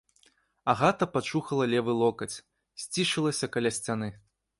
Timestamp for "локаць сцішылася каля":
1.99-3.71